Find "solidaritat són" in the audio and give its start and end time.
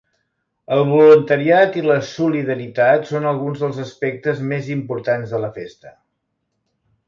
2.07-3.29